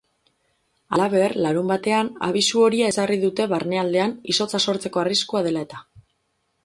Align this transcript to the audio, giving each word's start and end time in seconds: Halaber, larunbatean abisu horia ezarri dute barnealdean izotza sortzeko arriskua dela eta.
Halaber, 0.95 1.35
larunbatean 1.45 2.09
abisu 2.29 2.63
horia 2.69 2.89
ezarri 2.93 3.19
dute 3.25 3.47
barnealdean 3.55 4.17
izotza 4.35 4.63
sortzeko 4.67 5.05
arriskua 5.07 5.45
dela 5.51 5.67
eta. 5.69 5.85